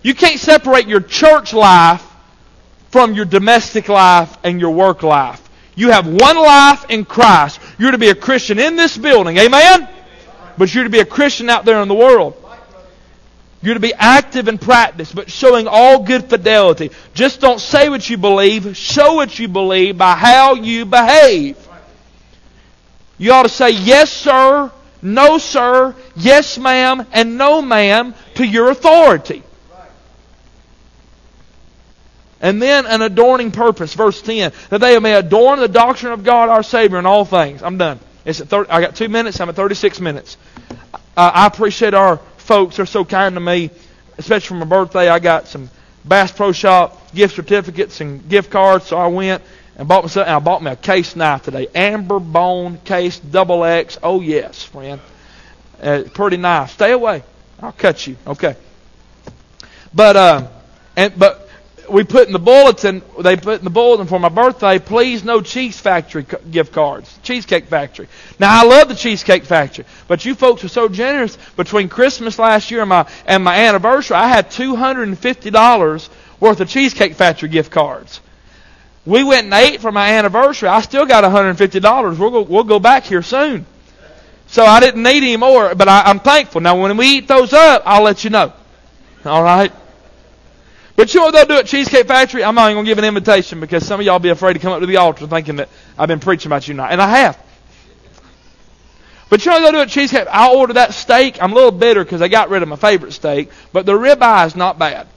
[0.04, 2.06] You can't separate your church life
[2.92, 5.42] from your domestic life and your work life.
[5.76, 7.60] You have one life in Christ.
[7.80, 9.38] You're to be a Christian in this building.
[9.38, 9.90] Amen?
[10.58, 12.43] But you're to be a Christian out there in the world.
[13.64, 16.92] You're to be active in practice, but showing all good fidelity.
[17.14, 21.58] Just don't say what you believe, show what you believe by how you behave.
[23.18, 24.70] You ought to say yes, sir,
[25.02, 29.44] no, sir, yes, ma'am, and no, ma'am to your authority.
[32.42, 36.50] And then an adorning purpose, verse 10, that they may adorn the doctrine of God
[36.50, 37.64] our Savior in all things.
[37.64, 38.02] I'm done.
[38.26, 39.40] It's at 30, I got two minutes.
[39.40, 40.36] I'm at 36 minutes.
[40.92, 42.78] Uh, I appreciate our folks.
[42.78, 43.72] They're so kind to me,
[44.18, 45.10] especially for my birthday.
[45.10, 45.70] I got some
[46.06, 49.42] Bass Pro Shop gift certificates and gift cards, so I went
[49.76, 50.28] and bought myself.
[50.28, 53.98] And I bought me a case knife today, amber bone case, double X.
[54.04, 55.00] Oh yes, friend,
[55.82, 56.74] uh, pretty nice.
[56.74, 57.24] Stay away.
[57.62, 58.18] I'll cut you.
[58.28, 58.56] Okay.
[59.94, 60.48] But uh,
[60.96, 61.43] and but
[61.90, 65.42] we put in the bulletin, they put in the bulletin for my birthday, please no
[65.42, 67.18] cheese factory gift cards.
[67.24, 68.08] Cheesecake Factory.
[68.40, 72.72] Now I love the Cheesecake Factory, but you folks were so generous between Christmas last
[72.72, 76.10] year and my, and my anniversary, I had $250
[76.40, 78.22] worth of Cheesecake Factory gift cards.
[79.06, 80.70] We went and ate for my anniversary.
[80.70, 82.18] I still got $150.
[82.18, 83.66] We'll go, we'll go back here soon.
[84.48, 86.62] So I didn't need any more, but I, I'm thankful.
[86.62, 88.54] Now when we eat those up, I'll let you know.
[89.26, 89.74] All right?
[90.96, 92.44] But you know what they'll do at Cheesecake Factory?
[92.44, 94.60] I'm not even going to give an invitation because some of y'all be afraid to
[94.60, 96.86] come up to the altar thinking that I've been preaching about you now.
[96.86, 97.38] And I have.
[99.30, 100.28] But you know what they'll do at Cheesecake?
[100.30, 101.42] I'll order that steak.
[101.42, 103.50] I'm a little bitter because I got rid of my favorite steak.
[103.72, 105.08] But the ribeye is not bad.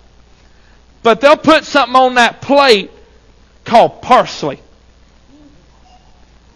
[1.02, 2.90] But they'll put something on that plate
[3.64, 4.60] called parsley.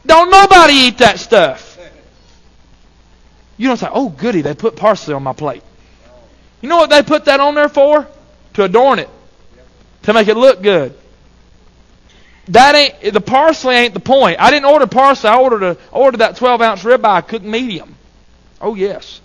[0.06, 1.78] Don't nobody eat that stuff.
[3.58, 5.62] You don't say, oh, goody, they put parsley on my plate.
[6.62, 8.08] You know what they put that on there for?
[8.60, 9.08] To adorn it,
[10.02, 10.94] to make it look good.
[12.48, 14.40] That ain't the parsley ain't the point.
[14.40, 15.30] I didn't order parsley.
[15.30, 17.94] I ordered a ordered that 12 ounce ribeye cooked medium.
[18.60, 19.20] Oh yes.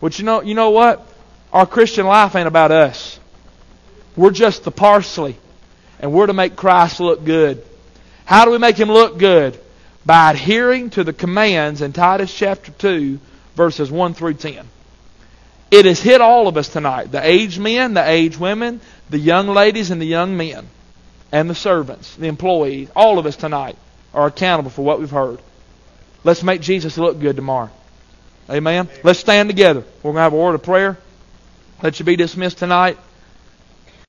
[0.00, 1.06] But you know you know what?
[1.52, 3.18] Our Christian life ain't about us.
[4.16, 5.36] We're just the parsley,
[5.98, 7.64] and we're to make Christ look good.
[8.24, 9.58] How do we make him look good?
[10.06, 13.18] By adhering to the commands in Titus chapter 2,
[13.56, 14.68] verses 1 through 10.
[15.70, 19.48] It has hit all of us tonight the aged men, the aged women, the young
[19.48, 20.68] ladies, and the young men,
[21.32, 22.90] and the servants, the employees.
[22.94, 23.76] All of us tonight
[24.12, 25.40] are accountable for what we've heard.
[26.22, 27.70] Let's make Jesus look good tomorrow.
[28.48, 28.88] Amen.
[29.02, 29.84] Let's stand together.
[30.02, 30.98] We're going to have a word of prayer.
[31.82, 32.98] Let you be dismissed tonight.